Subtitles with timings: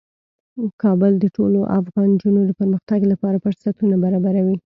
[0.83, 4.55] کابل د ټولو افغان نجونو د پرمختګ لپاره فرصتونه برابروي.